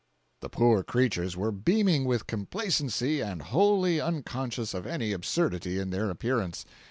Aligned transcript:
485.jpg 0.41 0.41
(90K) 0.41 0.41
The 0.41 0.57
poor 0.57 0.83
creatures 0.83 1.37
were 1.37 1.51
beaming 1.51 2.05
with 2.05 2.25
complacency 2.25 3.21
and 3.21 3.39
wholly 3.43 3.99
unconscious 4.01 4.73
of 4.73 4.87
any 4.87 5.11
absurdity 5.11 5.77
in 5.77 5.91
their 5.91 6.09
appearance. 6.09 6.65